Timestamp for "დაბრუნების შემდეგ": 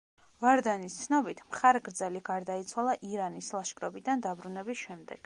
4.29-5.17